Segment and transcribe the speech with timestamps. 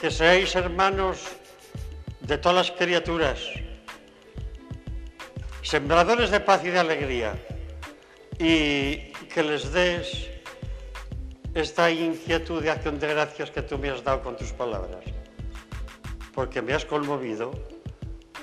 [0.00, 1.26] que seáis hermanos
[2.20, 3.42] de todas las criaturas,
[5.62, 7.34] sembradores de paz y de alegría,
[8.38, 10.30] y que les des
[11.54, 15.02] esta inquietud de acción de gracias que tú me has dado con tus palabras,
[16.32, 17.50] porque me has conmovido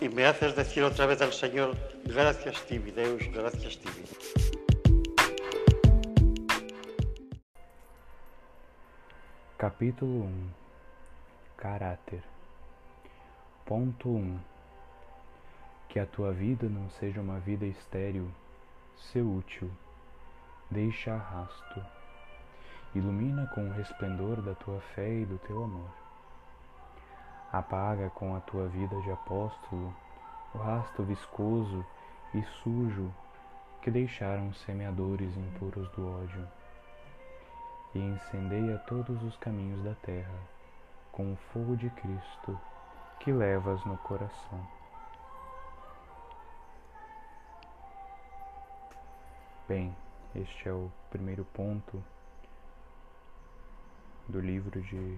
[0.01, 4.03] y me haces decir otra vez al Señor, gracias tibi, Deus, gracias tibi.
[9.57, 10.64] Capítulo 1
[11.65, 12.23] Caráter.
[13.65, 14.39] Ponto 1
[15.89, 18.29] Que a tua vida não seja uma vida estéril,
[18.95, 19.71] ser útil,
[20.69, 21.83] deixa rasto,
[22.93, 25.89] ilumina com o resplendor da tua fé e do teu amor.
[27.51, 29.91] Apaga com a tua vida de apóstolo
[30.53, 31.83] o rasto viscoso
[32.35, 33.11] e sujo
[33.81, 36.47] que deixaram os semeadores impuros do ódio.
[37.95, 40.54] E incendeia todos os caminhos da terra
[41.15, 42.59] com o fogo de Cristo
[43.21, 44.67] que levas no coração.
[49.65, 49.95] Bem,
[50.35, 52.03] este é o primeiro ponto
[54.27, 55.17] do livro de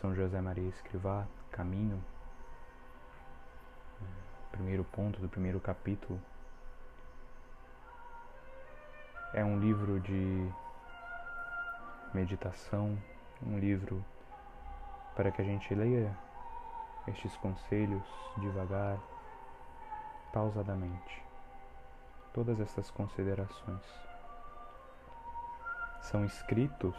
[0.00, 2.02] São José Maria Escrivá, Caminho.
[4.50, 6.18] Primeiro ponto do primeiro capítulo.
[9.34, 10.50] É um livro de
[12.14, 12.98] meditação,
[13.42, 14.02] um livro
[15.14, 16.16] para que a gente leia
[17.08, 18.04] estes conselhos
[18.36, 18.98] devagar,
[20.32, 21.22] pausadamente.
[22.32, 23.82] Todas essas considerações
[26.02, 26.96] são escritos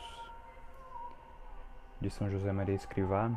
[2.00, 3.31] de São José Maria Escrivá,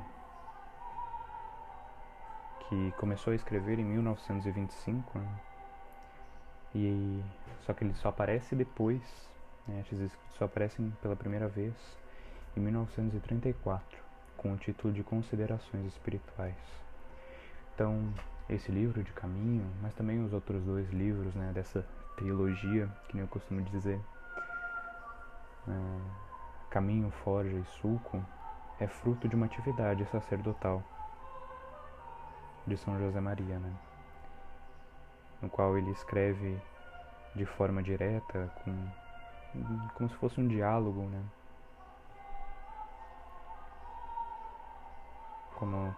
[2.69, 5.41] que começou a escrever em 1925, né?
[6.75, 7.22] e
[7.61, 9.03] só que ele só aparece depois
[9.66, 9.81] né?
[9.81, 11.75] Estes escritos só aparecem pela primeira vez
[12.56, 13.98] em 1934,
[14.45, 16.55] com o título de Considerações Espirituais.
[17.75, 18.12] Então,
[18.47, 21.82] esse livro de caminho, mas também os outros dois livros né, dessa
[22.15, 23.99] trilogia, que nem eu costumo dizer,
[25.66, 26.00] é,
[26.69, 28.22] Caminho, Forja e Sulco,
[28.78, 30.83] é fruto de uma atividade sacerdotal
[32.66, 33.75] de São José Maria, né?
[35.41, 36.60] no qual ele escreve
[37.34, 38.75] de forma direta, com
[39.94, 41.22] como se fosse um diálogo, né?
[45.56, 45.94] Como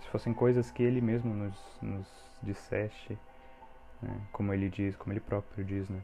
[0.00, 2.06] se fossem coisas que ele mesmo nos, nos
[2.42, 3.18] disseste,
[4.00, 4.20] né?
[4.32, 6.02] como ele diz, como ele próprio diz, né?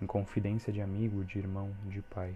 [0.00, 2.34] Em confidência de amigo, de irmão, de pai.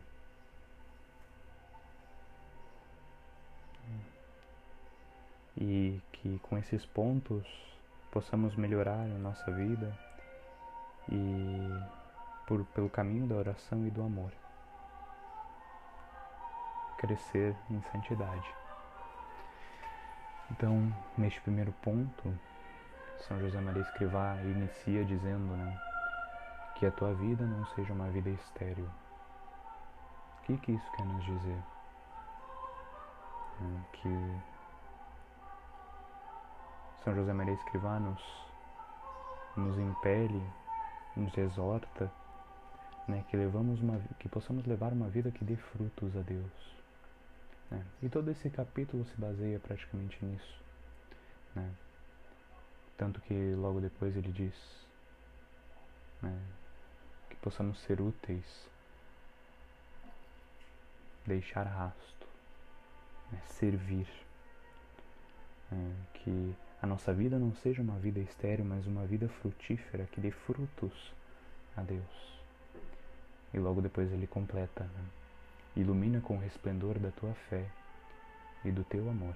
[5.56, 7.44] E que com esses pontos
[8.12, 9.98] possamos melhorar a nossa vida
[11.10, 11.58] e
[12.46, 14.32] por, pelo caminho da oração e do amor.
[16.98, 18.54] Crescer em santidade.
[20.50, 22.38] Então, neste primeiro ponto,
[23.26, 25.80] São José Maria Escrivá inicia dizendo né,
[26.76, 28.88] que a tua vida não seja uma vida estéril.
[30.38, 31.58] O que, que isso quer nos dizer?
[33.60, 34.40] É que
[37.04, 38.22] São José Maria Escrivá nos,
[39.56, 40.42] nos impele,
[41.16, 42.10] nos exorta
[43.08, 46.78] né, que levamos uma, que possamos levar uma vida que dê frutos a Deus.
[47.70, 47.84] Né?
[48.02, 50.62] E todo esse capítulo se baseia praticamente nisso.
[51.54, 51.70] Né?
[52.96, 54.54] Tanto que logo depois ele diz
[56.20, 56.36] né,
[57.30, 58.68] que possamos ser úteis,
[61.26, 62.26] deixar rasto,
[63.30, 64.08] né, servir.
[65.70, 70.20] Né, que a nossa vida não seja uma vida estéril, mas uma vida frutífera que
[70.20, 71.12] dê frutos
[71.76, 72.38] a Deus.
[73.52, 75.04] E logo depois ele completa: né?
[75.78, 77.64] Ilumina com o resplendor da tua fé
[78.64, 79.34] e do teu amor.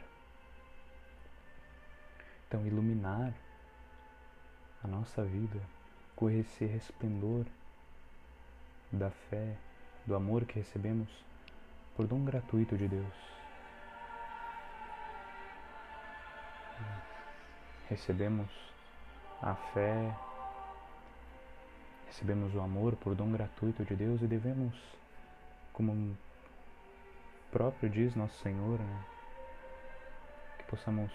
[2.46, 3.32] Então, iluminar
[4.84, 5.60] a nossa vida
[6.14, 7.46] com esse resplendor
[8.90, 9.56] da fé,
[10.04, 11.08] do amor que recebemos
[11.96, 13.14] por dom gratuito de Deus.
[17.88, 18.50] Recebemos
[19.40, 20.14] a fé
[22.12, 24.74] Recebemos o amor por dom gratuito de Deus e devemos,
[25.72, 26.14] como
[27.52, 29.04] próprio diz nosso Senhor, né,
[30.58, 31.12] que possamos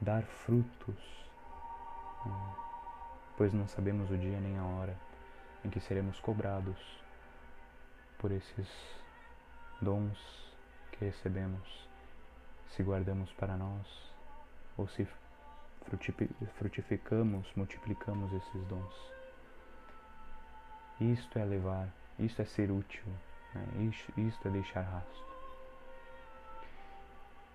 [0.00, 0.96] dar frutos,
[2.24, 2.54] né,
[3.36, 4.96] pois não sabemos o dia nem a hora
[5.62, 7.04] em que seremos cobrados
[8.18, 8.68] por esses
[9.80, 10.18] dons
[10.92, 11.88] que recebemos,
[12.70, 13.86] se guardamos para nós
[14.76, 15.06] ou se
[16.56, 19.12] frutificamos, multiplicamos esses dons.
[20.98, 23.04] Isto é levar, isto é ser útil,
[23.54, 23.66] né?
[23.88, 25.24] isto, isto é deixar rastro.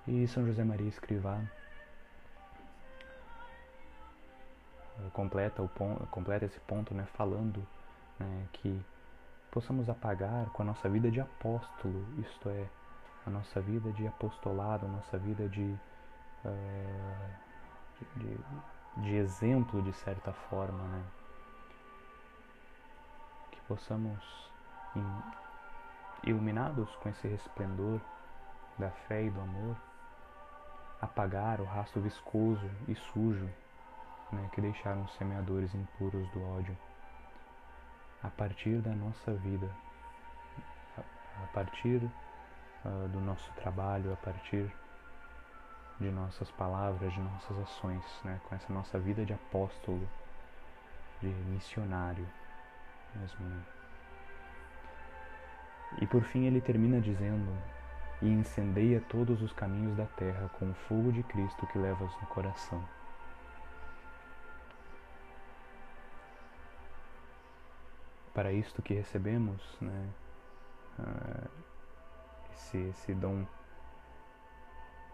[0.07, 1.41] E São José Maria Escrivá
[5.13, 7.65] completa, o ponto, completa esse ponto né, falando
[8.19, 8.83] né, que
[9.51, 12.67] possamos apagar com a nossa vida de apóstolo, isto é,
[13.25, 15.75] a nossa vida de apostolado, a nossa vida de,
[16.45, 17.29] uh,
[18.15, 18.37] de,
[18.97, 21.03] de, exemplo, de certa forma, né?
[23.51, 24.51] Que possamos,
[26.23, 27.99] iluminados com esse resplendor
[28.77, 29.75] da fé e do amor,
[31.01, 33.49] apagar o rastro viscoso e sujo
[34.31, 36.77] né, que deixaram os semeadores impuros do ódio
[38.21, 39.69] a partir da nossa vida,
[40.97, 42.03] a, partir
[42.83, 44.69] uh, do nosso trabalho, a partir
[45.99, 48.39] de nossas palavras, de nossas ações, né?
[48.47, 50.07] com essa nossa vida de apóstolo,
[51.21, 52.27] de missionário
[53.15, 53.45] mesmo.
[53.45, 53.63] Né?
[55.97, 57.51] E por fim ele termina dizendo:
[58.21, 62.27] E incendeia todos os caminhos da terra com o fogo de Cristo que levas no
[62.27, 62.83] coração.
[68.39, 70.09] para isto que recebemos, né,
[70.97, 71.49] uh,
[72.53, 73.45] esse, esse dom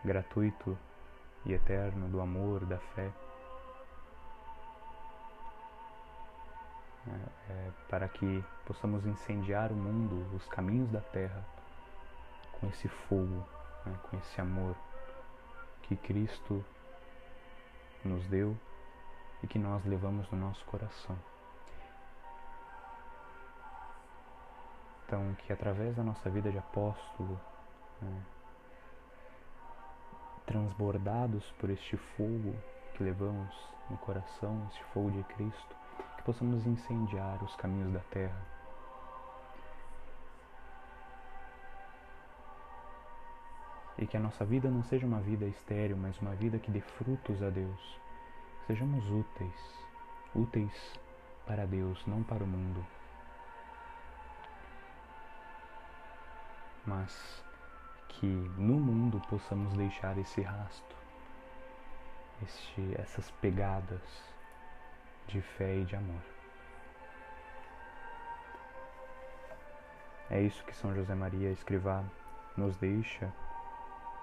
[0.03, 0.77] gratuito
[1.43, 3.11] e eterno do amor, da fé,
[7.89, 11.45] para que possamos incendiar o mundo, os caminhos da terra,
[12.59, 13.47] com esse fogo,
[13.85, 14.75] né, com esse amor
[15.83, 16.63] que Cristo
[18.03, 18.57] nos deu
[19.43, 21.17] e que nós levamos no nosso coração.
[25.05, 27.39] Então, que através da nossa vida de apóstolo,
[28.01, 28.23] né,
[30.45, 32.55] transbordados por este fogo
[32.95, 33.53] que levamos
[33.89, 35.75] no coração, este fogo de Cristo,
[36.25, 38.41] possamos incendiar os caminhos da terra.
[43.97, 46.81] E que a nossa vida não seja uma vida estéril, mas uma vida que dê
[46.81, 47.99] frutos a Deus.
[48.67, 49.85] Sejamos úteis,
[50.35, 50.99] úteis
[51.45, 52.85] para Deus, não para o mundo.
[56.85, 57.43] mas
[58.07, 58.27] que
[58.57, 60.95] no mundo possamos deixar esse rasto,
[62.43, 64.01] este, essas pegadas
[65.27, 66.21] de fé e de amor.
[70.29, 72.03] É isso que São José Maria Escrivá
[72.57, 73.31] nos deixa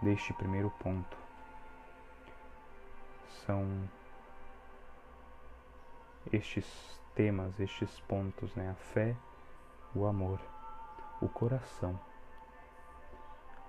[0.01, 1.17] deste primeiro ponto.
[3.47, 3.89] São
[6.33, 8.71] estes temas, estes pontos, né?
[8.71, 9.17] A fé,
[9.95, 10.41] o amor,
[11.21, 11.99] o coração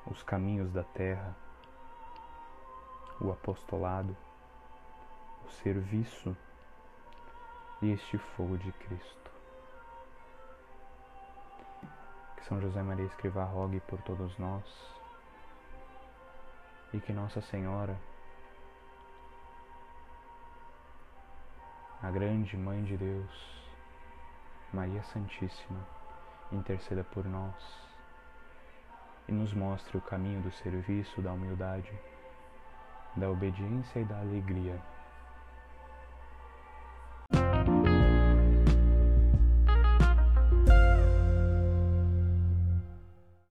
[0.06, 1.36] os caminhos da terra,
[3.22, 4.16] o apostolado,
[5.46, 6.36] o serviço
[7.84, 9.32] e este fogo de Cristo.
[12.38, 14.64] Que São José Maria Escrivá rogue por todos nós
[16.94, 17.98] e que Nossa Senhora,
[22.02, 23.66] a grande Mãe de Deus,
[24.72, 25.86] Maria Santíssima,
[26.54, 27.54] interceda por nós
[29.28, 31.92] e nos mostre o caminho do serviço, da humildade,
[33.18, 34.82] da obediência e da alegria